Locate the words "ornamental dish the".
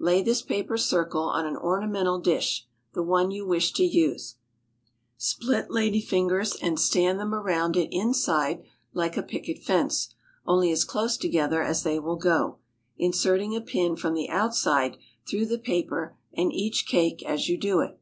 1.56-3.02